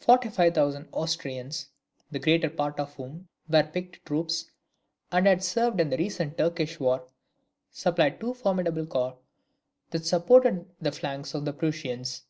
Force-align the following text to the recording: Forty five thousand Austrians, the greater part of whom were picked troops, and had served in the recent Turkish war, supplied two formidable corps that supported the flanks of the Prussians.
Forty 0.00 0.28
five 0.28 0.52
thousand 0.54 0.88
Austrians, 0.92 1.70
the 2.10 2.18
greater 2.18 2.50
part 2.50 2.78
of 2.78 2.92
whom 2.96 3.28
were 3.48 3.62
picked 3.62 4.04
troops, 4.04 4.50
and 5.10 5.26
had 5.26 5.42
served 5.42 5.80
in 5.80 5.88
the 5.88 5.96
recent 5.96 6.36
Turkish 6.36 6.78
war, 6.78 7.04
supplied 7.70 8.20
two 8.20 8.34
formidable 8.34 8.84
corps 8.84 9.16
that 9.90 10.04
supported 10.04 10.66
the 10.78 10.92
flanks 10.92 11.32
of 11.32 11.46
the 11.46 11.54
Prussians. 11.54 12.24